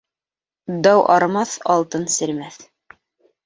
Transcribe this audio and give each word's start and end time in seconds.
Дау 0.87 1.03
арымаҫ, 1.17 1.53
алтын 1.77 2.11
серемәҫ. 2.17 2.61